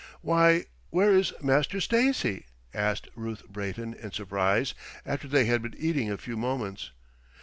[0.21, 4.73] "Why, where is Master Stacy?" asked Ruth Brayton in surprise,
[5.05, 6.89] after they had been eating a few moments.